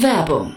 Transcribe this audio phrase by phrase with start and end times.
[0.00, 0.56] Werbung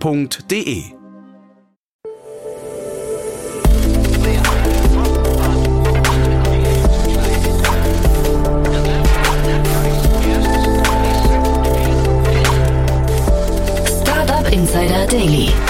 [0.00, 0.92] f.de.
[14.52, 15.65] Insider Daily.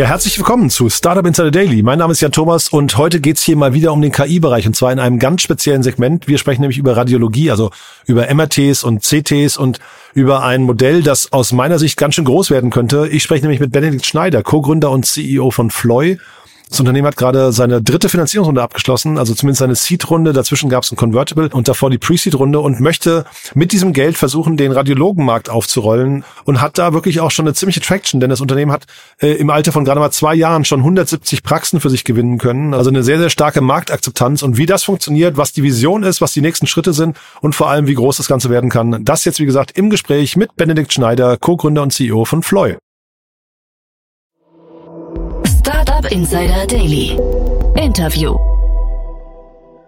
[0.00, 1.82] Ja, herzlich willkommen zu Startup Insider Daily.
[1.82, 4.74] Mein Name ist Jan Thomas und heute geht's hier mal wieder um den KI-Bereich und
[4.74, 6.26] zwar in einem ganz speziellen Segment.
[6.26, 7.70] Wir sprechen nämlich über Radiologie, also
[8.06, 9.78] über MRTs und CTs und
[10.14, 13.08] über ein Modell, das aus meiner Sicht ganz schön groß werden könnte.
[13.08, 16.16] Ich spreche nämlich mit Benedikt Schneider, Co-Gründer und CEO von Floy.
[16.70, 20.32] Das Unternehmen hat gerade seine dritte Finanzierungsrunde abgeschlossen, also zumindest seine Seed-Runde.
[20.32, 24.56] Dazwischen gab es ein Convertible und davor die Pre-Seed-Runde und möchte mit diesem Geld versuchen,
[24.56, 28.70] den Radiologenmarkt aufzurollen und hat da wirklich auch schon eine ziemliche Traction, denn das Unternehmen
[28.70, 28.86] hat
[29.20, 32.72] äh, im Alter von gerade mal zwei Jahren schon 170 Praxen für sich gewinnen können.
[32.72, 36.32] Also eine sehr, sehr starke Marktakzeptanz und wie das funktioniert, was die Vision ist, was
[36.32, 39.04] die nächsten Schritte sind und vor allem, wie groß das Ganze werden kann.
[39.04, 42.76] Das jetzt, wie gesagt, im Gespräch mit Benedikt Schneider, Co-Gründer und CEO von Floy.
[46.06, 47.18] Insider Daily.
[47.76, 48.59] Interview.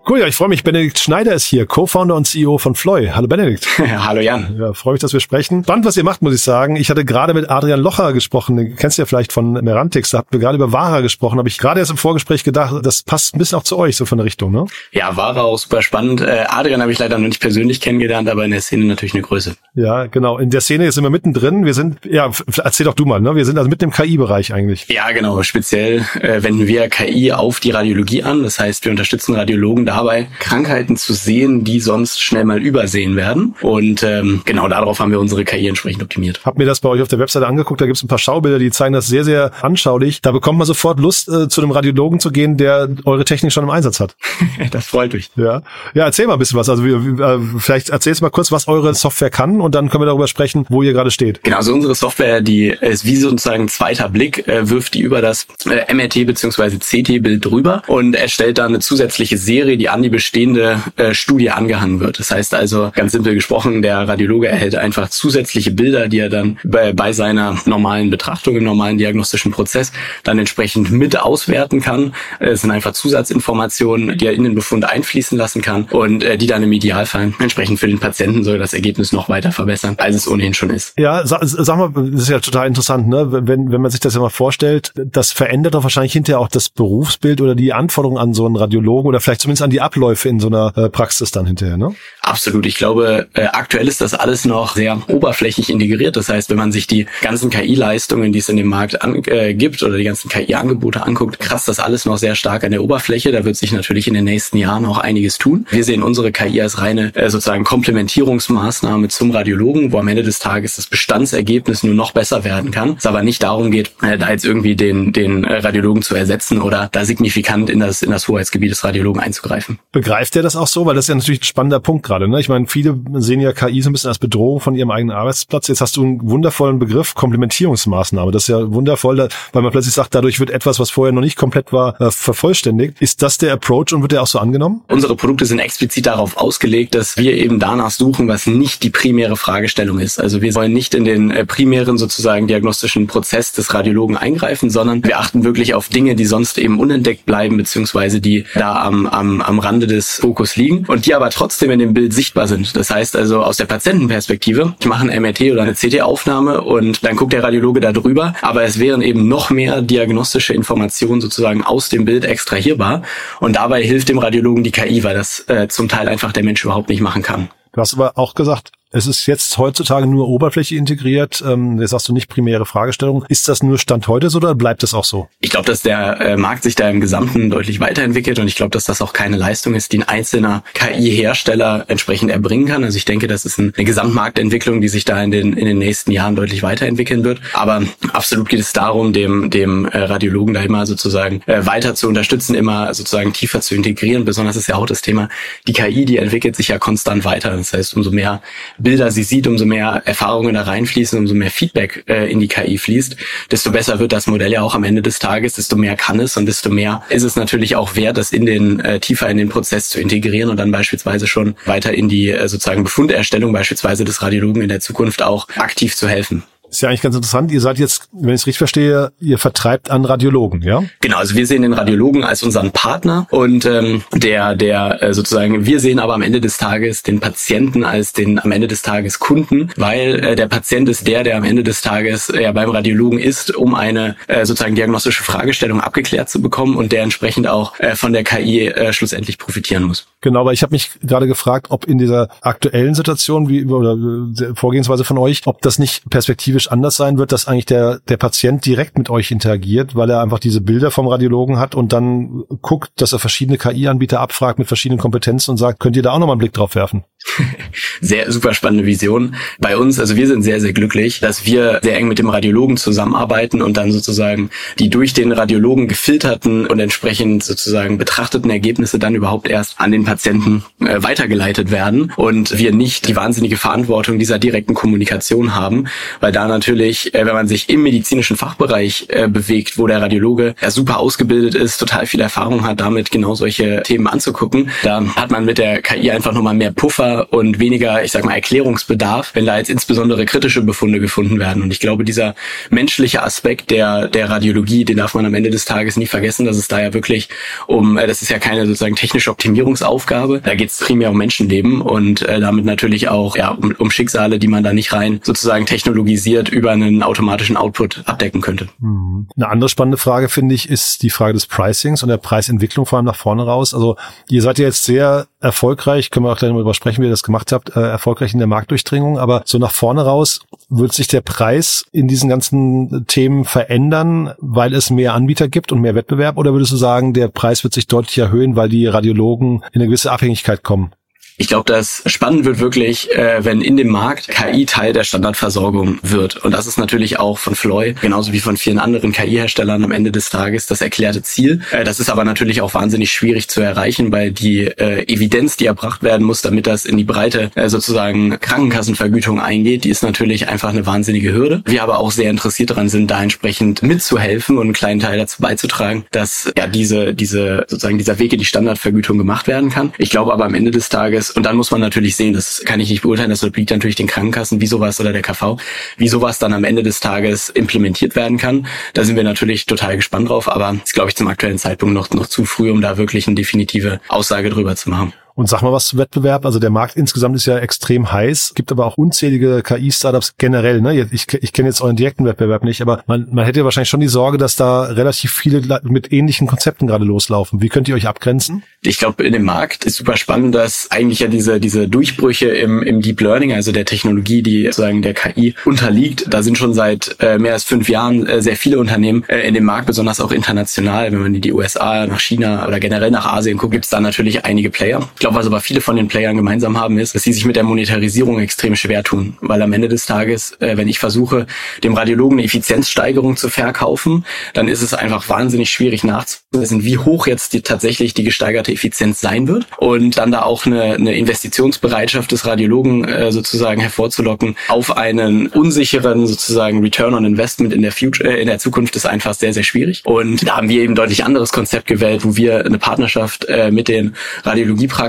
[0.08, 0.64] Cool, ja, ich freue mich.
[0.64, 3.10] Benedikt Schneider ist hier, Co-Founder und CEO von Floy.
[3.14, 3.68] Hallo Benedikt.
[3.78, 4.56] Hallo Jan.
[4.58, 5.62] Ja, freue mich, dass wir sprechen.
[5.62, 6.74] Spannend, was ihr macht, muss ich sagen.
[6.74, 10.18] Ich hatte gerade mit Adrian Locher gesprochen, den kennst du ja vielleicht von Merantix, da
[10.18, 13.36] habt ihr gerade über Vara gesprochen, habe ich gerade erst im Vorgespräch gedacht, das passt
[13.36, 14.66] ein bisschen auch zu euch, so von der Richtung, ne?
[14.90, 16.20] Ja, Vara auch super spannend.
[16.20, 19.22] Äh, Adrian habe ich leider noch nicht persönlich kennengelernt, aber in der Szene natürlich eine
[19.22, 19.54] Größe.
[19.74, 20.36] Ja, genau.
[20.38, 21.64] In der Szene sind wir mittendrin.
[21.64, 22.28] Wir sind, ja,
[22.64, 23.36] erzähl doch du mal, ne?
[23.36, 24.88] Wir sind also mitten im KI-Bereich eigentlich.
[24.88, 25.44] Ja, genau.
[25.44, 28.42] Speziell äh, wenden wir KI auf die Radiologie an.
[28.42, 33.54] Das heißt, wir unterstützen Radiologen dabei, Krankheiten zu sehen, die sonst schnell mal übersehen werden.
[33.60, 36.40] Und ähm, genau darauf haben wir unsere KI entsprechend optimiert.
[36.44, 37.80] Hab mir das bei euch auf der Webseite angeguckt.
[37.80, 40.20] Da gibt's ein paar Schaubilder, die zeigen das sehr, sehr anschaulich.
[40.20, 43.64] Da bekommt man sofort Lust, äh, zu einem Radiologen zu gehen, der eure Technik schon
[43.64, 44.16] im Einsatz hat.
[44.70, 45.30] das freut mich.
[45.36, 45.62] Ja,
[45.94, 46.68] ja, erzähl mal ein bisschen was.
[46.68, 50.06] Also wir, äh, vielleicht erzählst mal kurz, was eure Software kann und dann können wir
[50.06, 51.42] darüber sprechen, wo ihr gerade steht.
[51.42, 55.46] Genau, also unsere Software, die ist wie sozusagen zweiter Blick, äh, wirft die über das
[55.66, 56.78] äh, MRT bzw.
[56.78, 61.98] CT-Bild drüber und erstellt dann eine zusätzliche Serie, die an die bestehende äh, Studie angehangen
[61.98, 62.20] wird.
[62.20, 66.56] Das heißt also, ganz simpel gesprochen, der Radiologe erhält einfach zusätzliche Bilder, die er dann
[66.62, 69.90] bei, bei seiner normalen Betrachtung im normalen diagnostischen Prozess
[70.22, 72.14] dann entsprechend mit auswerten kann.
[72.38, 76.46] Es sind einfach Zusatzinformationen, die er in den Befund einfließen lassen kann und äh, die
[76.46, 80.28] dann im Idealfall entsprechend für den Patienten soll das Ergebnis noch weiter verbessern, als es
[80.28, 80.96] ohnehin schon ist.
[80.96, 83.26] Ja, sag, sag mal, das ist ja total interessant, ne?
[83.32, 86.68] Wenn, wenn man sich das ja mal vorstellt, das verändert doch wahrscheinlich hinterher auch das
[86.68, 90.38] Berufsbild oder die Anforderungen an so einen Radiologen oder vielleicht zumindest an die Abläufe in
[90.38, 91.94] so einer äh, Praxis dann hinterher, ne?
[92.20, 92.66] Absolut.
[92.66, 96.16] Ich glaube, äh, aktuell ist das alles noch sehr oberflächlich integriert.
[96.16, 99.54] Das heißt, wenn man sich die ganzen KI-Leistungen, die es in dem Markt an, äh,
[99.54, 103.32] gibt oder die ganzen KI-Angebote anguckt, kratzt das alles noch sehr stark an der Oberfläche.
[103.32, 105.66] Da wird sich natürlich in den nächsten Jahren auch einiges tun.
[105.70, 110.38] Wir sehen unsere KI als reine äh, sozusagen Komplementierungsmaßnahme zum Radiologen, wo am Ende des
[110.38, 112.96] Tages das Bestandsergebnis nur noch besser werden kann.
[112.98, 116.60] Es aber nicht darum geht, äh, da jetzt irgendwie den, den äh, Radiologen zu ersetzen
[116.60, 119.61] oder da signifikant in das, in das Hoheitsgebiet des Radiologen einzugreifen.
[119.92, 120.86] Begreift er das auch so?
[120.86, 122.28] Weil das ist ja natürlich ein spannender Punkt gerade.
[122.28, 122.40] Ne?
[122.40, 125.68] Ich meine, viele sehen ja KI so ein bisschen als Bedrohung von ihrem eigenen Arbeitsplatz.
[125.68, 128.32] Jetzt hast du einen wundervollen Begriff, Komplementierungsmaßnahme.
[128.32, 131.36] Das ist ja wundervoll, weil man plötzlich sagt, dadurch wird etwas, was vorher noch nicht
[131.36, 133.00] komplett war, äh, vervollständigt.
[133.00, 134.82] Ist das der Approach und wird der auch so angenommen?
[134.88, 139.36] Unsere Produkte sind explizit darauf ausgelegt, dass wir eben danach suchen, was nicht die primäre
[139.36, 140.20] Fragestellung ist.
[140.20, 145.04] Also wir wollen nicht in den äh, primären sozusagen diagnostischen Prozess des Radiologen eingreifen, sondern
[145.04, 149.40] wir achten wirklich auf Dinge, die sonst eben unentdeckt bleiben, beziehungsweise die da am, am,
[149.40, 152.76] am Rande des Fokus liegen und die aber trotzdem in dem Bild sichtbar sind.
[152.76, 157.16] Das heißt also aus der Patientenperspektive, ich mache ein MRT oder eine CT-Aufnahme und dann
[157.16, 161.88] guckt der Radiologe da drüber, aber es wären eben noch mehr diagnostische Informationen sozusagen aus
[161.88, 163.02] dem Bild extrahierbar
[163.40, 166.64] und dabei hilft dem Radiologen die KI, weil das äh, zum Teil einfach der Mensch
[166.64, 167.48] überhaupt nicht machen kann.
[167.72, 171.42] Du hast aber auch gesagt, es ist jetzt heutzutage nur Oberfläche integriert.
[171.46, 173.24] Ähm, jetzt hast du nicht primäre Fragestellung.
[173.28, 175.28] Ist das nur Stand heute so oder bleibt das auch so?
[175.40, 178.70] Ich glaube, dass der äh, Markt sich da im Gesamten deutlich weiterentwickelt und ich glaube,
[178.70, 182.84] dass das auch keine Leistung ist, die ein einzelner KI-Hersteller entsprechend erbringen kann.
[182.84, 185.78] Also ich denke, das ist ein, eine Gesamtmarktentwicklung, die sich da in den, in den
[185.78, 187.40] nächsten Jahren deutlich weiterentwickeln wird.
[187.54, 192.08] Aber absolut geht es darum, dem, dem äh, Radiologen da immer sozusagen äh, weiter zu
[192.08, 194.26] unterstützen, immer sozusagen tiefer zu integrieren.
[194.26, 195.30] Besonders ist ja auch das Thema,
[195.66, 197.56] die KI, die entwickelt sich ja konstant weiter.
[197.56, 198.42] Das heißt, umso mehr
[198.82, 202.78] Bilder sie sieht, umso mehr Erfahrungen da reinfließen, umso mehr Feedback äh, in die KI
[202.78, 203.16] fließt,
[203.50, 206.36] desto besser wird das Modell ja auch am Ende des Tages, desto mehr kann es
[206.36, 209.48] und desto mehr ist es natürlich auch wert, das in den äh, tiefer in den
[209.48, 214.22] Prozess zu integrieren und dann beispielsweise schon weiter in die äh, sozusagen Befunderstellung beispielsweise des
[214.22, 216.42] Radiologen in der Zukunft auch aktiv zu helfen.
[216.72, 217.52] Ist ja eigentlich ganz interessant.
[217.52, 220.82] Ihr seid jetzt, wenn ich es richtig verstehe, ihr vertreibt an Radiologen, ja?
[221.02, 225.66] Genau, also wir sehen den Radiologen als unseren Partner und ähm, der, der äh, sozusagen,
[225.66, 229.18] wir sehen aber am Ende des Tages den Patienten als den am Ende des Tages
[229.18, 233.18] Kunden, weil äh, der Patient ist der, der am Ende des Tages äh, beim Radiologen
[233.18, 237.96] ist, um eine äh, sozusagen diagnostische Fragestellung abgeklärt zu bekommen und der entsprechend auch äh,
[237.96, 240.06] von der KI äh, schlussendlich profitieren muss.
[240.22, 244.54] Genau, aber ich habe mich gerade gefragt, ob in dieser aktuellen Situation wie oder der
[244.54, 248.64] Vorgehensweise von euch, ob das nicht perspektivisch anders sein wird, dass eigentlich der der Patient
[248.64, 252.92] direkt mit euch interagiert, weil er einfach diese Bilder vom Radiologen hat und dann guckt,
[252.96, 256.34] dass er verschiedene KI-Anbieter abfragt mit verschiedenen Kompetenzen und sagt, könnt ihr da auch nochmal
[256.34, 257.04] einen Blick drauf werfen?
[258.00, 259.36] sehr super spannende Vision.
[259.58, 262.76] Bei uns, also wir sind sehr, sehr glücklich, dass wir sehr eng mit dem Radiologen
[262.76, 269.14] zusammenarbeiten und dann sozusagen die durch den Radiologen gefilterten und entsprechend sozusagen betrachteten Ergebnisse dann
[269.14, 274.38] überhaupt erst an den Patienten äh, weitergeleitet werden und wir nicht die wahnsinnige Verantwortung dieser
[274.38, 275.86] direkten Kommunikation haben,
[276.20, 280.54] weil da natürlich, äh, wenn man sich im medizinischen Fachbereich äh, bewegt, wo der Radiologe
[280.60, 285.30] ja super ausgebildet ist, total viel Erfahrung hat, damit genau solche Themen anzugucken, da hat
[285.30, 289.46] man mit der KI einfach nochmal mehr Puffer und weniger, ich sag mal, Erklärungsbedarf, wenn
[289.46, 291.62] da jetzt insbesondere kritische Befunde gefunden werden.
[291.62, 292.34] Und ich glaube, dieser
[292.70, 296.56] menschliche Aspekt der, der Radiologie, den darf man am Ende des Tages nie vergessen, dass
[296.56, 297.28] es da ja wirklich
[297.66, 301.80] um, äh, das ist ja keine sozusagen technische Optimierungsaufgabe, da geht es primär um Menschenleben
[301.80, 305.66] und äh, damit natürlich auch ja, um, um Schicksale, die man da nicht rein sozusagen
[305.66, 308.68] technologisiert über einen automatischen Output abdecken könnte.
[308.78, 309.28] Mhm.
[309.36, 312.98] Eine andere spannende Frage, finde ich, ist die Frage des Pricings und der Preisentwicklung vor
[312.98, 313.74] allem nach vorne raus.
[313.74, 313.96] Also
[314.28, 317.52] ihr seid ja jetzt sehr erfolgreich, können wir auch gleich sprechen, wie ihr das gemacht
[317.52, 319.18] habt, äh, erfolgreich in der Marktdurchdringung.
[319.18, 324.74] Aber so nach vorne raus wird sich der Preis in diesen ganzen Themen verändern, weil
[324.74, 326.38] es mehr Anbieter gibt und mehr Wettbewerb?
[326.38, 329.86] Oder würdest du sagen, der Preis wird sich deutlich erhöhen, weil die Radiologen in eine
[329.86, 330.92] gewisse Abhängigkeit kommen?
[331.36, 335.98] Ich glaube, das spannend wird wirklich, äh, wenn in dem Markt KI Teil der Standardversorgung
[336.02, 336.36] wird.
[336.44, 340.12] Und das ist natürlich auch von Floy, genauso wie von vielen anderen KI-Herstellern am Ende
[340.12, 341.62] des Tages das erklärte Ziel.
[341.70, 345.66] Äh, das ist aber natürlich auch wahnsinnig schwierig zu erreichen, weil die äh, Evidenz, die
[345.66, 350.48] erbracht werden muss, damit das in die breite äh, sozusagen Krankenkassenvergütung eingeht, die ist natürlich
[350.48, 351.62] einfach eine wahnsinnige Hürde.
[351.64, 355.40] Wir aber auch sehr interessiert daran sind, da entsprechend mitzuhelfen und einen kleinen Teil dazu
[355.40, 359.92] beizutragen, dass ja diese, diese sozusagen dieser Weg in die Standardvergütung gemacht werden kann.
[359.98, 361.36] Ich glaube aber am Ende des Tages ist.
[361.36, 364.06] Und dann muss man natürlich sehen, das kann ich nicht beurteilen, das obliegt natürlich den
[364.06, 365.56] Krankenkassen, wie sowas oder der KV,
[365.96, 368.66] wie sowas dann am Ende des Tages implementiert werden kann.
[368.94, 372.10] Da sind wir natürlich total gespannt drauf, aber ist, glaube ich, zum aktuellen Zeitpunkt noch,
[372.10, 375.12] noch zu früh, um da wirklich eine definitive Aussage drüber zu machen.
[375.34, 376.44] Und sag mal was zu Wettbewerb.
[376.44, 380.80] Also der Markt insgesamt ist ja extrem heiß, gibt aber auch unzählige KI-Startups generell.
[380.80, 381.08] Ne?
[381.10, 384.08] Ich, ich kenne jetzt euren direkten Wettbewerb nicht, aber man, man hätte wahrscheinlich schon die
[384.08, 387.62] Sorge, dass da relativ viele mit ähnlichen Konzepten gerade loslaufen.
[387.62, 388.62] Wie könnt ihr euch abgrenzen?
[388.82, 392.82] Ich glaube, in dem Markt ist super spannend, dass eigentlich ja diese, diese Durchbrüche im,
[392.82, 397.16] im Deep Learning, also der Technologie, die sozusagen der KI unterliegt, da sind schon seit
[397.20, 400.32] äh, mehr als fünf Jahren äh, sehr viele Unternehmen äh, in dem Markt, besonders auch
[400.32, 401.12] international.
[401.12, 404.00] Wenn man in die USA, nach China oder generell nach Asien guckt, gibt es da
[404.00, 407.32] natürlich einige Player glaube, was aber viele von den Playern gemeinsam haben, ist, dass sie
[407.32, 409.36] sich mit der Monetarisierung extrem schwer tun.
[409.40, 411.46] Weil am Ende des Tages, äh, wenn ich versuche,
[411.82, 417.26] dem Radiologen eine Effizienzsteigerung zu verkaufen, dann ist es einfach wahnsinnig schwierig nachzuweisen, wie hoch
[417.26, 419.66] jetzt die, tatsächlich die gesteigerte Effizienz sein wird.
[419.78, 426.26] Und dann da auch eine, eine Investitionsbereitschaft des Radiologen äh, sozusagen hervorzulocken auf einen unsicheren
[426.26, 429.62] sozusagen Return on Investment in der Future, äh, in der Zukunft ist einfach sehr, sehr
[429.62, 430.02] schwierig.
[430.04, 433.86] Und da haben wir eben deutlich anderes Konzept gewählt, wo wir eine Partnerschaft äh, mit
[433.86, 434.16] den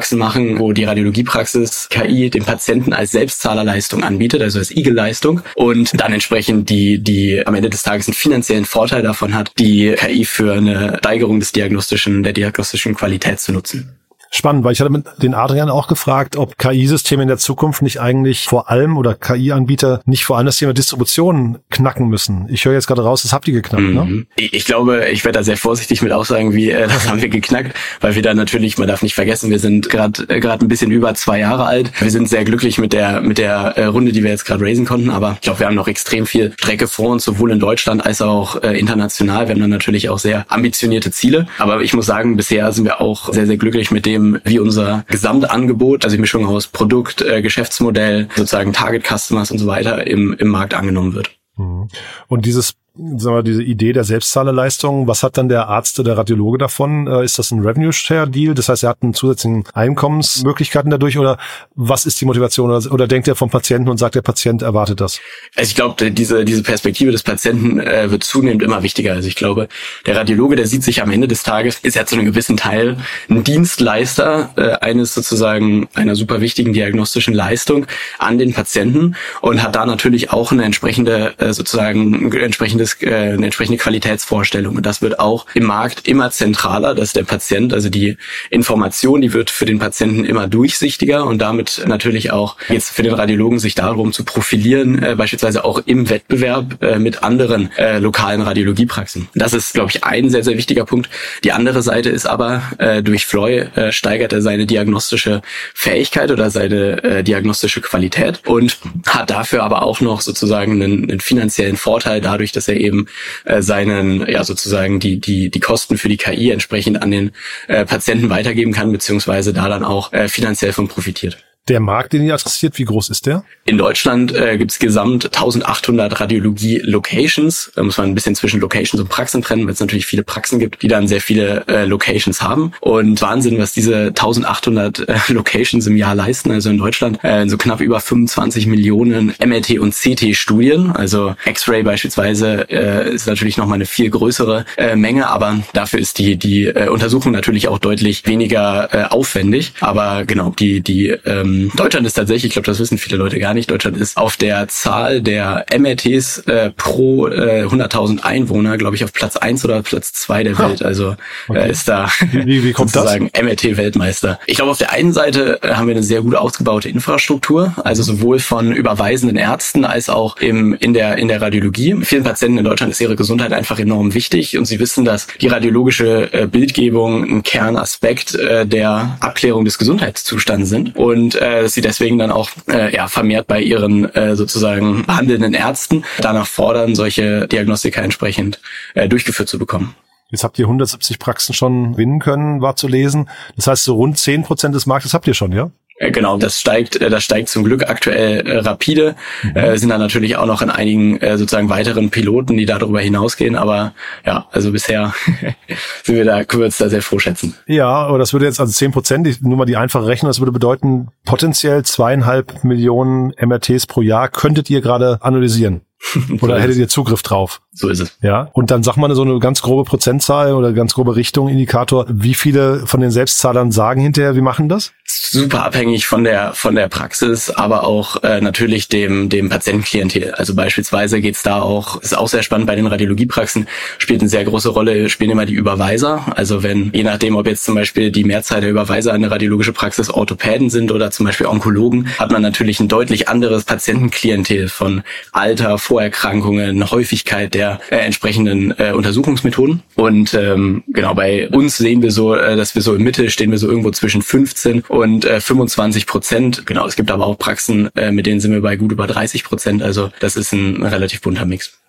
[0.03, 5.99] Radiologiepraxen machen, wo die Radiologiepraxis KI dem Patienten als Selbstzahlerleistung anbietet, also als IG-Leistung und
[5.99, 10.25] dann entsprechend die, die am Ende des Tages einen finanziellen Vorteil davon hat, die KI
[10.25, 13.97] für eine Steigerung des diagnostischen, der diagnostischen Qualität zu nutzen.
[14.35, 18.01] Spannend, weil ich hatte mit den Adrian auch gefragt, ob KI-Systeme in der Zukunft nicht
[18.01, 22.47] eigentlich vor allem oder KI-Anbieter nicht vor allem das Thema Distribution knacken müssen.
[22.49, 24.03] Ich höre jetzt gerade raus, das habt ihr geknackt, ne?
[24.03, 24.15] mhm.
[24.15, 24.25] ne?
[24.35, 27.77] Ich glaube, ich werde da sehr vorsichtig mit aussagen, wie äh, das haben wir geknackt,
[28.01, 30.89] weil wir da natürlich, man darf nicht vergessen, wir sind gerade äh, gerade ein bisschen
[30.89, 31.91] über zwei Jahre alt.
[32.01, 34.85] Wir sind sehr glücklich mit der mit der äh, Runde, die wir jetzt gerade raisen
[34.85, 38.03] konnten, aber ich glaube, wir haben noch extrem viel Strecke vor uns, sowohl in Deutschland
[38.03, 39.47] als auch äh, international.
[39.47, 42.99] Wir haben dann natürlich auch sehr ambitionierte Ziele, aber ich muss sagen, bisher sind wir
[42.99, 47.41] auch sehr sehr glücklich mit dem wie unser Gesamtangebot, also die Mischung aus Produkt, äh,
[47.41, 51.31] Geschäftsmodell, sozusagen Target Customers und so weiter im, im Markt angenommen wird.
[51.57, 51.87] Mhm.
[52.27, 56.17] Und dieses sagen wir, diese Idee der Selbstzahlerleistung, was hat dann der Arzt oder der
[56.19, 57.07] Radiologe davon?
[57.07, 58.53] Äh, ist das ein Revenue Share Deal?
[58.53, 61.39] Das heißt, er hat einen zusätzlichen Einkommensmöglichkeiten dadurch oder
[61.73, 62.69] was ist die Motivation?
[62.69, 65.19] Oder, oder denkt er vom Patienten und sagt, der Patient erwartet das?
[65.55, 69.13] Also ich glaube, diese, diese Perspektive des Patienten äh, wird zunehmend immer wichtiger.
[69.13, 69.69] Also ich glaube,
[70.05, 72.97] der Radiologe, der sieht sich am Ende des Tages, ist ja zu einem gewissen Teil
[73.27, 77.87] ein Dienstleister äh, eines sozusagen einer super wichtigen diagnostischen Leistung
[78.19, 83.33] an den Patienten und hat da natürlich auch eine entsprechende äh, sozusagen entsprechende entsprechendes, äh,
[83.33, 84.75] eine entsprechende Qualitätsvorstellung.
[84.75, 88.17] Und das wird auch im Markt immer zentraler, dass der Patient, also die
[88.49, 93.13] Information, die wird für den Patienten immer durchsichtiger und damit natürlich auch jetzt für den
[93.13, 98.41] Radiologen sich darum zu profilieren, äh, beispielsweise auch im Wettbewerb äh, mit anderen äh, lokalen
[98.41, 99.29] Radiologiepraxen.
[99.35, 101.09] Das ist, glaube ich, ein sehr, sehr wichtiger Punkt.
[101.43, 105.41] Die andere Seite ist aber, äh, durch Floy äh, steigert er seine diagnostische
[105.73, 111.19] Fähigkeit oder seine äh, diagnostische Qualität und hat dafür aber auch noch sozusagen einen, einen
[111.19, 113.07] finanziellen Vorteil dadurch, dass er er eben
[113.45, 117.31] äh, seinen, ja sozusagen die, die, die Kosten für die KI entsprechend an den
[117.67, 121.37] äh, Patienten weitergeben kann, beziehungsweise da dann auch äh, finanziell von profitiert.
[121.69, 123.45] Der Markt, den ihr adressiert, wie groß ist der?
[123.63, 127.71] In Deutschland äh, gibt es gesamt 1800 Radiologie-Locations.
[127.73, 130.59] Da muss man ein bisschen zwischen Locations und Praxen trennen, weil es natürlich viele Praxen
[130.59, 132.73] gibt, die dann sehr viele äh, Locations haben.
[132.81, 136.51] Und Wahnsinn, was diese 1800 äh, Locations im Jahr leisten.
[136.51, 140.91] Also in Deutschland äh, so knapp über 25 Millionen MRT- und CT-Studien.
[140.91, 146.19] Also X-Ray beispielsweise äh, ist natürlich nochmal eine viel größere äh, Menge, aber dafür ist
[146.19, 149.71] die, die äh, Untersuchung natürlich auch deutlich weniger äh, aufwendig.
[149.79, 153.39] Aber genau, die, die ähm, ähm, Deutschland ist tatsächlich, ich glaube, das wissen viele Leute
[153.39, 158.95] gar nicht, Deutschland ist auf der Zahl der MRTs äh, pro äh, 100.000 Einwohner, glaube
[158.95, 160.83] ich, auf Platz eins oder Platz zwei der Welt.
[160.83, 161.15] Also äh,
[161.49, 161.59] okay.
[161.59, 164.39] äh, ist da wie, wie kommt sozusagen MRT-Weltmeister.
[164.45, 168.03] Ich glaube, auf der einen Seite äh, haben wir eine sehr gut ausgebaute Infrastruktur, also
[168.03, 171.95] sowohl von überweisenden Ärzten als auch im, in, der, in der Radiologie.
[172.03, 175.47] Vielen Patienten in Deutschland ist ihre Gesundheit einfach enorm wichtig und sie wissen, dass die
[175.47, 180.95] radiologische äh, Bildgebung ein Kernaspekt äh, der Abklärung des Gesundheitszustands sind.
[180.95, 186.03] Und äh, sie deswegen dann auch äh, ja, vermehrt bei ihren äh, sozusagen behandelnden Ärzten
[186.19, 188.59] danach fordern, solche Diagnostika entsprechend
[188.93, 189.95] äh, durchgeführt zu bekommen.
[190.29, 193.29] Jetzt habt ihr 170 Praxen schon gewinnen können, war zu lesen.
[193.55, 195.69] Das heißt, so rund 10 Prozent des Marktes habt ihr schon, ja?
[196.03, 199.15] Äh, genau, das steigt, äh, das steigt zum Glück aktuell äh, rapide.
[199.43, 199.55] Mhm.
[199.55, 203.55] Äh, sind dann natürlich auch noch in einigen äh, sozusagen weiteren Piloten, die darüber hinausgehen.
[203.55, 203.93] Aber
[204.25, 205.13] ja, also bisher
[206.03, 207.55] sind wir da, können wir uns da sehr froh schätzen.
[207.67, 210.51] Ja, aber das würde jetzt also zehn Prozent, nur mal die einfache Rechnung, das würde
[210.51, 215.81] bedeuten, potenziell zweieinhalb Millionen MRTs pro Jahr könntet ihr gerade analysieren.
[216.41, 217.61] Oder hättet ihr Zugriff drauf?
[217.71, 218.17] So ist es.
[218.21, 218.49] Ja.
[218.53, 222.05] Und dann sag mal so eine ganz grobe Prozentzahl oder ganz grobe Richtung, Indikator.
[222.09, 224.91] Wie viele von den Selbstzahlern sagen hinterher, wir machen das?
[225.25, 230.31] Super abhängig von der, von der Praxis, aber auch äh, natürlich dem, dem Patientenklientel.
[230.33, 234.43] Also beispielsweise geht's da auch, ist auch sehr spannend bei den Radiologiepraxen, spielt eine sehr
[234.43, 236.25] große Rolle, spielen immer die Überweiser.
[236.35, 240.09] Also wenn, je nachdem, ob jetzt zum Beispiel die Mehrzahl der Überweiser eine radiologische Praxis
[240.09, 245.77] Orthopäden sind oder zum Beispiel Onkologen, hat man natürlich ein deutlich anderes Patientenklientel von Alter,
[245.77, 249.83] Vorerkrankungen, Häufigkeit der äh, entsprechenden äh, Untersuchungsmethoden.
[249.95, 253.51] Und ähm, genau, bei uns sehen wir so, äh, dass wir so im Mitte stehen
[253.51, 256.65] wir so irgendwo zwischen 15 und äh, 25 Prozent.
[256.65, 259.43] Genau, es gibt aber auch Praxen, äh, mit denen sind wir bei gut über 30
[259.43, 259.83] Prozent.
[259.83, 261.82] Also das ist ein relativ bunter Mix.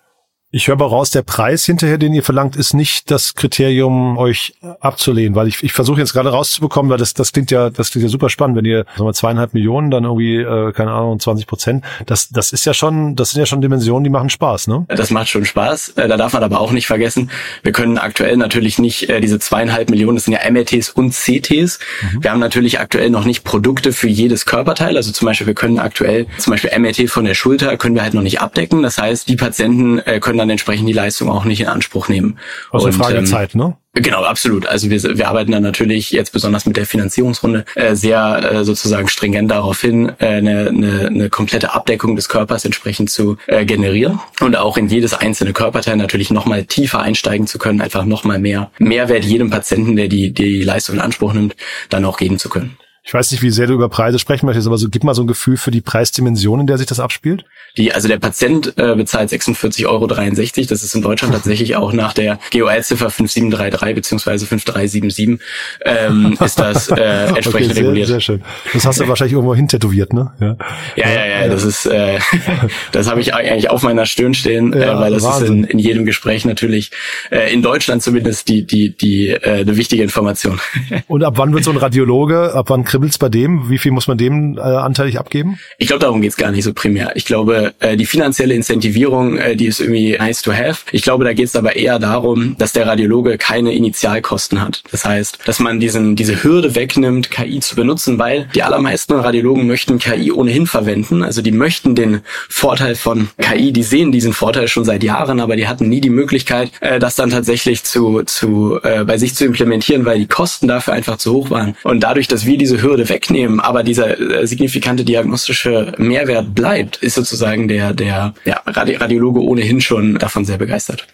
[0.57, 4.53] Ich höre aber raus, der Preis hinterher, den ihr verlangt, ist nicht das Kriterium, euch
[4.79, 8.03] abzulehnen, weil ich, ich versuche jetzt gerade rauszubekommen, weil das, das klingt ja, das klingt
[8.03, 11.45] ja super spannend, wenn ihr sagen wir, zweieinhalb Millionen, dann irgendwie, äh, keine Ahnung, 20
[11.45, 11.83] Prozent.
[12.05, 14.85] Das, das ist ja schon, das sind ja schon Dimensionen, die machen Spaß, ne?
[14.87, 15.89] Das macht schon Spaß.
[15.97, 17.31] Äh, da darf man aber auch nicht vergessen,
[17.63, 21.79] wir können aktuell natürlich nicht äh, diese zweieinhalb Millionen, das sind ja MRTs und CTs.
[22.13, 22.23] Mhm.
[22.23, 24.95] Wir haben natürlich aktuell noch nicht Produkte für jedes Körperteil.
[24.95, 28.13] Also zum Beispiel, wir können aktuell zum Beispiel MRT von der Schulter können wir halt
[28.13, 28.83] noch nicht abdecken.
[28.83, 32.07] Das heißt, die Patienten äh, können dann dann entsprechend die Leistung auch nicht in Anspruch
[32.07, 32.37] nehmen.
[32.71, 33.75] Also und, Frage ähm, Zeit, ne?
[33.93, 34.67] Genau, absolut.
[34.67, 39.07] Also wir, wir arbeiten dann natürlich jetzt besonders mit der Finanzierungsrunde äh, sehr äh, sozusagen
[39.07, 44.19] stringent darauf hin, äh, eine, eine, eine komplette Abdeckung des Körpers entsprechend zu äh, generieren
[44.41, 48.69] und auch in jedes einzelne Körperteil natürlich nochmal tiefer einsteigen zu können, einfach nochmal mehr
[48.79, 51.55] Mehrwert jedem Patienten, der die, die Leistung in Anspruch nimmt,
[51.89, 52.77] dann auch geben zu können.
[53.07, 55.21] Ich weiß nicht, wie sehr du über Preise sprechen möchtest, aber so, gib mal so
[55.21, 57.45] ein Gefühl für die Preisdimension, in der sich das abspielt.
[57.77, 60.07] Die, also der Patient äh, bezahlt 46,63 Euro.
[60.07, 65.39] Das ist in Deutschland tatsächlich auch nach der GOL-Ziffer 5733 beziehungsweise 5377
[65.85, 68.07] ähm, ist das äh, entsprechend okay, sehr, reguliert.
[68.07, 68.41] Sehr schön.
[68.73, 70.31] Das hast du wahrscheinlich irgendwo hintätowiert, ne?
[70.39, 70.57] Ja,
[70.95, 71.25] ja, ja.
[71.25, 72.17] ja, ja das ist, äh,
[72.91, 75.63] das habe ich eigentlich auf meiner Stirn stehen, äh, ja, äh, weil das Wahnsinn.
[75.65, 76.89] ist in, in jedem Gespräch natürlich
[77.29, 80.59] äh, in Deutschland zumindest die die die äh, eine wichtige Information.
[81.07, 83.69] Und ab wann wird so ein Radiologe, ab wann kribbelt's bei dem?
[83.69, 85.59] Wie viel muss man dem äh, anteilig abgeben?
[85.77, 87.11] Ich glaube, darum geht's gar nicht so primär.
[87.15, 90.85] Ich glaube, äh, die finanzielle Incentivierung, äh, die ist irgendwie nice to have.
[90.93, 94.81] Ich glaube, da geht's aber eher darum, dass der Radiologe keine Initialkosten hat.
[94.91, 99.67] Das heißt, dass man diesen diese Hürde wegnimmt, KI zu benutzen, weil die allermeisten Radiologen
[99.67, 101.21] möchten KI ohnehin verwenden.
[101.21, 105.57] Also die möchten den Vorteil von KI, die sehen diesen Vorteil schon seit Jahren, aber
[105.57, 109.43] die hatten nie die Möglichkeit, äh, das dann tatsächlich zu, zu äh, bei sich zu
[109.43, 111.75] implementieren, weil die Kosten dafür einfach zu hoch waren.
[111.83, 117.15] Und dadurch, dass wir diese Hürde wegnehmen, aber dieser äh, signifikante diagnostische Mehrwert bleibt, ist
[117.15, 121.07] sozusagen der, der ja, Radiologe ohnehin schon davon sehr begeistert.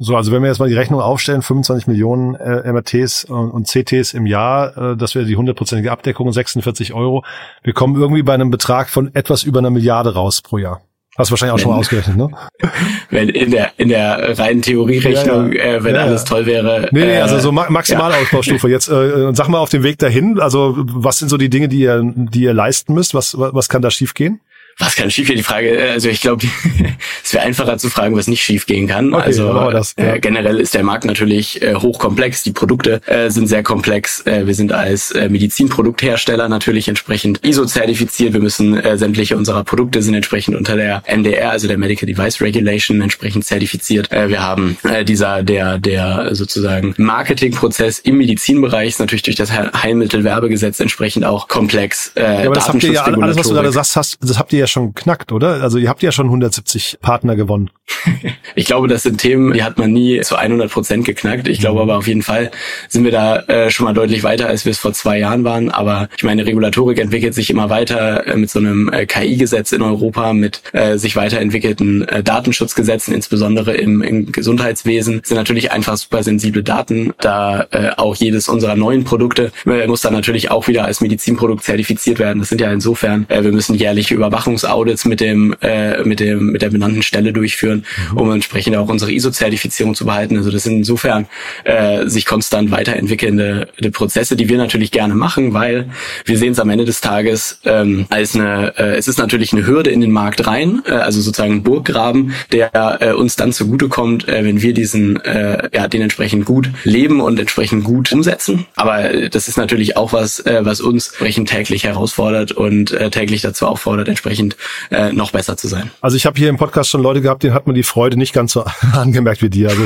[0.00, 3.66] So, also wenn wir jetzt mal die Rechnung aufstellen, 25 Millionen äh, MRTs und, und,
[3.66, 7.24] CTs im Jahr, äh, das wäre die hundertprozentige Abdeckung, 46 Euro.
[7.64, 10.82] Wir kommen irgendwie bei einem Betrag von etwas über einer Milliarde raus pro Jahr.
[11.18, 12.30] Hast du wahrscheinlich auch wenn, schon mal ausgerechnet, ne?
[13.10, 15.74] Wenn in der in der reinen Theorierechnung, ja, ja.
[15.74, 16.88] Äh, wenn ja, alles toll wäre.
[16.92, 18.68] Nee, nee äh, also so ma maximale Ausbaustufe.
[18.68, 21.80] Jetzt äh, sag mal auf dem Weg dahin, also was sind so die Dinge, die
[21.80, 23.14] ihr, die ihr leisten müsst?
[23.14, 24.40] Was, was kann da schiefgehen?
[24.78, 25.36] Was kann schiefgehen?
[25.36, 26.46] Die Frage, äh, also ich glaube,
[27.24, 29.12] es wäre einfacher zu fragen, was nicht schiefgehen kann.
[29.12, 30.14] Okay, also das, ja.
[30.14, 32.44] äh, generell ist der Markt natürlich äh, hochkomplex.
[32.44, 34.24] Die Produkte äh, sind sehr komplex.
[34.26, 38.32] Äh, wir sind als äh, Medizinprodukthersteller natürlich entsprechend ISO-zertifiziert.
[38.34, 42.40] Wir müssen äh, sämtliche unserer Produkte sind entsprechend unter der MDR, also der Medical Device
[42.40, 44.12] Regulation, entsprechend zertifiziert.
[44.12, 49.52] Äh, wir haben äh, dieser der der sozusagen Marketingprozess im Medizinbereich ist natürlich durch das
[49.52, 52.12] Heilmittelwerbegesetz entsprechend auch komplex.
[52.14, 54.52] Äh, ja, aber das habt ihr ja alles, was du gerade sagst, hast, das habt
[54.52, 55.62] ihr ja schon knackt, oder?
[55.62, 57.70] Also ihr habt ja schon 170 Partner gewonnen.
[58.54, 61.48] ich glaube, das sind Themen, die hat man nie zu 100 Prozent geknackt.
[61.48, 61.90] Ich glaube mhm.
[61.90, 62.50] aber auf jeden Fall
[62.88, 65.70] sind wir da äh, schon mal deutlich weiter, als wir es vor zwei Jahren waren.
[65.70, 69.82] Aber ich meine, Regulatorik entwickelt sich immer weiter äh, mit so einem äh, KI-Gesetz in
[69.82, 76.22] Europa, mit äh, sich weiterentwickelten äh, Datenschutzgesetzen, insbesondere im, im Gesundheitswesen, sind natürlich einfach super
[76.22, 77.12] sensible Daten.
[77.20, 81.64] Da äh, auch jedes unserer neuen Produkte äh, muss dann natürlich auch wieder als Medizinprodukt
[81.64, 82.40] zertifiziert werden.
[82.40, 86.52] Das sind ja insofern, äh, wir müssen jährliche Überwachung Überwachungsaudits mit dem, äh, mit dem,
[86.52, 88.18] mit der benannten Stelle durchführen, mhm.
[88.18, 90.36] um entsprechend auch unsere ISO-Zertifizierung zu behalten.
[90.36, 91.26] Also das sind insofern
[91.64, 95.88] äh, sich konstant weiterentwickelnde Prozesse, die wir natürlich gerne machen, weil
[96.24, 99.66] wir sehen es am Ende des Tages ähm, als eine, äh, es ist natürlich eine
[99.66, 104.28] Hürde in den Markt rein, äh, also sozusagen ein Burggraben, der äh, uns dann zugutekommt,
[104.28, 108.66] äh, wenn wir diesen, äh, ja, den entsprechend gut leben und entsprechend gut umsetzen.
[108.76, 113.10] Aber äh, das ist natürlich auch was, äh, was uns entsprechend täglich herausfordert und äh,
[113.10, 114.56] täglich dazu auffordert, entsprechend dementsprechend
[114.90, 115.90] äh, noch besser zu sein.
[116.00, 118.32] Also ich habe hier im Podcast schon Leute gehabt, denen hat man die Freude nicht
[118.32, 119.70] ganz so angemerkt wie dir.
[119.70, 119.82] Also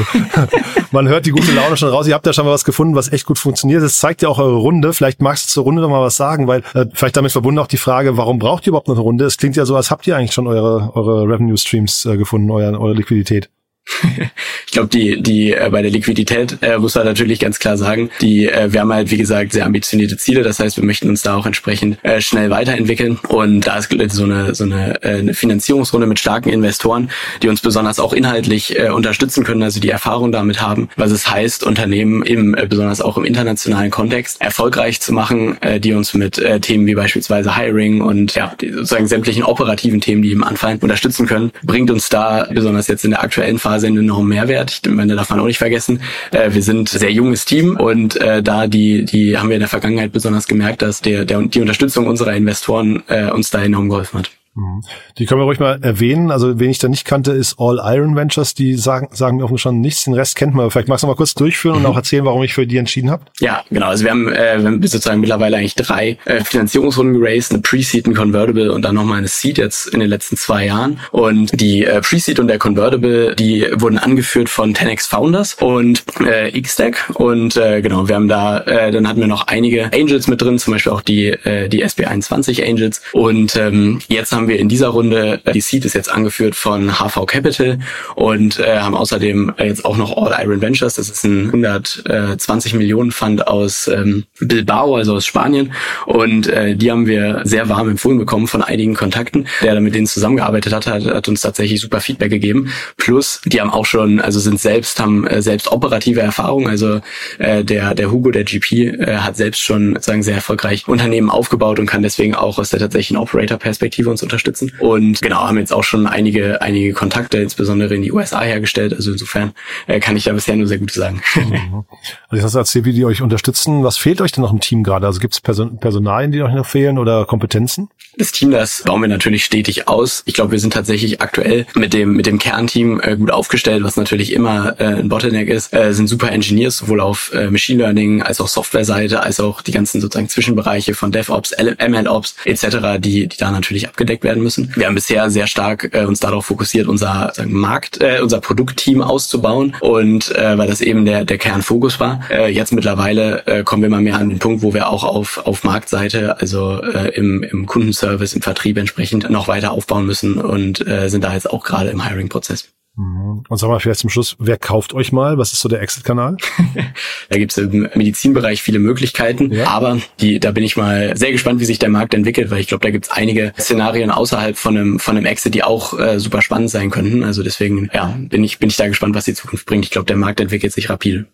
[0.90, 2.06] man hört die gute Laune schon raus.
[2.06, 3.82] Ihr habt ja schon mal was gefunden, was echt gut funktioniert.
[3.82, 4.92] Das zeigt ja auch eure Runde.
[4.92, 7.66] Vielleicht magst du zur Runde noch mal was sagen, weil äh, vielleicht damit verbunden auch
[7.66, 9.24] die Frage, warum braucht ihr überhaupt noch eine Runde?
[9.24, 12.50] Es klingt ja so, als habt ihr eigentlich schon eure, eure Revenue Streams äh, gefunden,
[12.50, 13.50] euer, eure Liquidität.
[14.66, 18.10] ich glaube, die, die äh, bei der Liquidität äh, muss man natürlich ganz klar sagen,
[18.20, 20.42] die, äh, wir haben halt, wie gesagt, sehr ambitionierte Ziele.
[20.42, 23.18] Das heißt, wir möchten uns da auch entsprechend äh, schnell weiterentwickeln.
[23.28, 27.10] Und da ist so eine, so eine, äh, eine Finanzierungsrunde mit starken Investoren,
[27.42, 31.30] die uns besonders auch inhaltlich äh, unterstützen können, also die Erfahrung damit haben, was es
[31.30, 36.14] heißt, Unternehmen im, äh, besonders auch im internationalen Kontext erfolgreich zu machen, äh, die uns
[36.14, 40.44] mit äh, Themen wie beispielsweise Hiring und ja, die, sozusagen sämtlichen operativen Themen, die ihm
[40.44, 44.28] anfallen, unterstützen können, bringt uns da besonders jetzt in der aktuellen Phase Phase einen enormen
[44.28, 44.82] Mehrwert.
[44.84, 46.02] Ich meine, darf man auch nicht vergessen.
[46.30, 49.68] Äh, wir sind sehr junges Team und äh, da die, die haben wir in der
[49.68, 54.18] Vergangenheit besonders gemerkt, dass der, der die Unterstützung unserer Investoren äh, uns da enorm geholfen
[54.18, 54.30] hat.
[54.54, 54.82] Mhm.
[55.16, 56.30] Die können wir ruhig mal erwähnen.
[56.30, 58.54] Also, wen ich da nicht kannte, ist All Iron Ventures.
[58.54, 60.04] Die sagen, sagen mir offensichtlich schon nichts.
[60.04, 60.70] Den Rest kennt man.
[60.70, 61.88] Vielleicht magst du mal kurz durchführen und mhm.
[61.88, 63.24] auch erzählen, warum ich für die entschieden habe.
[63.40, 63.86] Ja, genau.
[63.86, 67.52] Also, wir haben, äh, wir haben sozusagen mittlerweile eigentlich drei äh, Finanzierungsrunden geraced.
[67.52, 71.00] Eine Pre-Seed, ein Convertible und dann nochmal eine Seed jetzt in den letzten zwei Jahren.
[71.12, 76.60] Und die äh, Pre-Seed und der Convertible, die wurden angeführt von 10x Founders und äh,
[76.60, 77.10] Xstack.
[77.14, 80.58] Und äh, genau, wir haben da, äh, dann hatten wir noch einige Angels mit drin,
[80.58, 83.00] zum Beispiel auch die, äh, die SB21 Angels.
[83.12, 86.98] Und ähm, jetzt haben wir in dieser Runde äh, die Seed ist jetzt angeführt von
[86.98, 87.78] HV Capital
[88.14, 90.94] und äh, haben außerdem jetzt auch noch All Iron Ventures.
[90.94, 95.72] Das ist ein 120 Millionen Fund aus ähm, Bilbao, also aus Spanien.
[96.06, 99.46] Und äh, die haben wir sehr warm empfohlen bekommen von einigen Kontakten.
[99.62, 102.72] Der mit denen zusammengearbeitet hat, hat, hat uns tatsächlich super Feedback gegeben.
[102.96, 106.68] Plus, die haben auch schon, also sind selbst, haben äh, selbst operative Erfahrung.
[106.68, 107.00] Also
[107.38, 111.78] äh, der, der Hugo, der GP, äh, hat selbst schon sozusagen sehr erfolgreich Unternehmen aufgebaut
[111.78, 114.72] und kann deswegen auch aus der tatsächlichen Operator-Perspektive uns unterstützen.
[114.78, 118.94] Und genau, haben jetzt auch schon einige, einige Kontakte, insbesondere in die USA hergestellt.
[118.94, 119.52] Also insofern
[119.86, 121.22] äh, kann ich da bisher nur sehr gut sagen.
[121.34, 121.84] Mhm.
[122.28, 123.84] Also ich hast erzählt, wie die euch unterstützen.
[123.84, 125.06] Was fehlt euch denn noch im Team gerade?
[125.06, 127.88] Also gibt es Person Personalien, die euch noch fehlen oder Kompetenzen?
[128.16, 130.22] Das Team, das bauen wir natürlich stetig aus.
[130.26, 133.96] Ich glaube, wir sind tatsächlich aktuell mit dem, mit dem Kernteam äh, gut aufgestellt, was
[133.96, 138.22] natürlich immer äh, ein Bottleneck ist, äh, sind super Engineers, sowohl auf äh, Machine Learning
[138.22, 143.36] als auch Softwareseite, als auch die ganzen sozusagen Zwischenbereiche von DevOps, MLOps etc., die, die
[143.38, 144.72] da natürlich abgedeckt werden müssen.
[144.76, 149.02] Wir haben bisher sehr stark äh, uns darauf fokussiert, unser sagen, Markt, äh, unser Produktteam
[149.02, 152.20] auszubauen und äh, weil das eben der, der Kernfokus war.
[152.30, 155.46] Äh, jetzt mittlerweile äh, kommen wir mal mehr an den Punkt, wo wir auch auf,
[155.46, 160.86] auf Marktseite, also äh, im, im Kundenservice, im Vertrieb entsprechend noch weiter aufbauen müssen und
[160.86, 162.68] äh, sind da jetzt auch gerade im Hiring-Prozess.
[162.96, 163.44] Mhm.
[163.48, 165.38] Und sag mal vielleicht zum Schluss, wer kauft euch mal?
[165.38, 166.36] Was ist so der Exit-Kanal?
[167.30, 169.68] da gibt es im Medizinbereich viele Möglichkeiten, ja.
[169.68, 172.68] aber die, da bin ich mal sehr gespannt, wie sich der Markt entwickelt, weil ich
[172.68, 176.20] glaube, da gibt es einige Szenarien außerhalb von einem, von einem Exit, die auch äh,
[176.20, 177.24] super spannend sein könnten.
[177.24, 179.84] Also deswegen, ja, bin ich, bin ich da gespannt, was die Zukunft bringt.
[179.84, 181.26] Ich glaube, der Markt entwickelt sich rapide.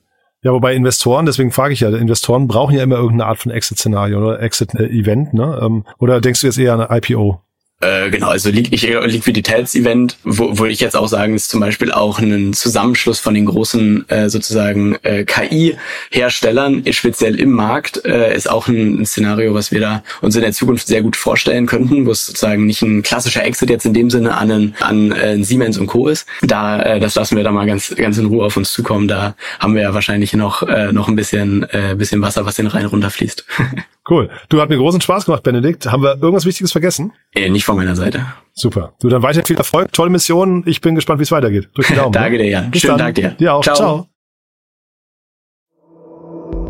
[0.43, 4.19] Ja, wobei Investoren, deswegen frage ich ja, Investoren brauchen ja immer irgendeine Art von Exit-Szenario
[4.19, 5.59] oder Exit-Event, ne?
[5.61, 7.41] Ähm, oder denkst du jetzt eher an eine IPO?
[7.81, 12.19] Äh, genau, also ich, Liquiditätsevent, wo, wo ich jetzt auch sagen, ist zum Beispiel auch
[12.19, 18.67] ein Zusammenschluss von den großen äh, sozusagen äh, KI-Herstellern, speziell im Markt, äh, ist auch
[18.67, 22.11] ein, ein, Szenario, was wir da uns in der Zukunft sehr gut vorstellen könnten, wo
[22.11, 25.79] es sozusagen nicht ein klassischer Exit jetzt in dem Sinne an, einen, an äh, Siemens
[25.79, 26.09] und Co.
[26.09, 26.27] ist.
[26.43, 29.07] Da, äh, das lassen wir da mal ganz, ganz in Ruhe auf uns zukommen.
[29.07, 32.67] Da haben wir ja wahrscheinlich noch, äh, noch ein bisschen, äh, bisschen Wasser, was den
[32.67, 33.45] Rhein runterfließt.
[34.09, 34.31] Cool.
[34.49, 35.87] Du hat mir großen Spaß gemacht, Benedikt.
[35.87, 37.13] Haben wir irgendwas Wichtiges vergessen?
[37.35, 38.25] Äh, nicht von meiner Seite.
[38.55, 38.95] Super.
[39.01, 40.63] Du dann weiter viel Erfolg, tolle Mission.
[40.67, 41.69] Ich bin gespannt, wie es weitergeht.
[41.75, 42.13] Drück die Daumen.
[42.13, 42.45] Danke ne?
[42.45, 42.71] dir, Jan.
[42.71, 43.07] Bis Schönen dann.
[43.09, 43.31] Tag dir.
[43.31, 43.63] Dir auch.
[43.63, 43.77] Ciao.
[43.77, 44.07] Ciao.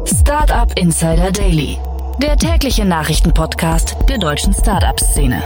[0.05, 1.79] Startup Insider Daily.
[2.20, 5.42] Der tägliche Nachrichtenpodcast der deutschen Startup-Szene.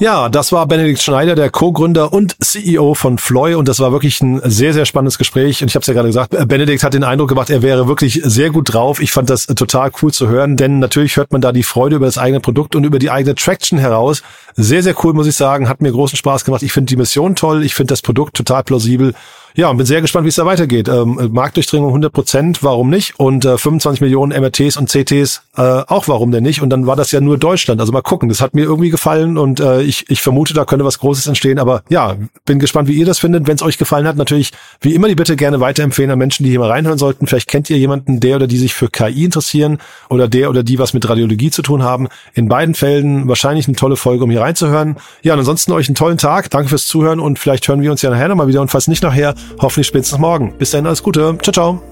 [0.00, 4.20] Ja, das war Benedikt Schneider, der Co-Gründer und CEO von Floy und das war wirklich
[4.22, 7.04] ein sehr, sehr spannendes Gespräch und ich habe es ja gerade gesagt, Benedikt hat den
[7.04, 9.00] Eindruck gemacht, er wäre wirklich sehr gut drauf.
[9.00, 12.06] Ich fand das total cool zu hören, denn natürlich hört man da die Freude über
[12.06, 14.24] das eigene Produkt und über die eigene Traction heraus.
[14.56, 16.64] Sehr, sehr cool, muss ich sagen, hat mir großen Spaß gemacht.
[16.64, 19.14] Ich finde die Mission toll, ich finde das Produkt total plausibel
[19.56, 20.88] ja, und bin sehr gespannt, wie es da weitergeht.
[20.88, 23.20] Ähm, Marktdurchdringung 100 Prozent, warum nicht?
[23.20, 26.60] Und äh, 25 Millionen MRTs und CTs, äh, auch warum denn nicht?
[26.60, 27.80] Und dann war das ja nur Deutschland.
[27.80, 30.84] Also mal gucken, das hat mir irgendwie gefallen und äh, ich, ich vermute, da könnte
[30.84, 31.60] was Großes entstehen.
[31.60, 33.46] Aber ja, bin gespannt, wie ihr das findet.
[33.46, 36.50] Wenn es euch gefallen hat, natürlich wie immer die Bitte gerne weiterempfehlen an Menschen, die
[36.50, 37.28] hier mal reinhören sollten.
[37.28, 40.80] Vielleicht kennt ihr jemanden, der oder die sich für KI interessieren oder der oder die
[40.80, 42.08] was mit Radiologie zu tun haben.
[42.32, 44.96] In beiden Fällen wahrscheinlich eine tolle Folge, um hier reinzuhören.
[45.22, 46.50] Ja, und ansonsten euch einen tollen Tag.
[46.50, 49.04] Danke fürs Zuhören und vielleicht hören wir uns ja nachher nochmal wieder und falls nicht
[49.04, 50.56] nachher, Hoffentlich spätestens morgen.
[50.58, 51.36] Bis dann, alles Gute.
[51.42, 51.82] Ciao, ciao.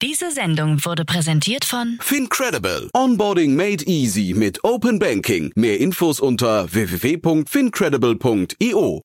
[0.00, 2.88] Diese Sendung wurde präsentiert von Fincredible.
[2.94, 5.52] Onboarding made easy mit Open Banking.
[5.56, 9.02] Mehr Infos unter www.fincredible.io.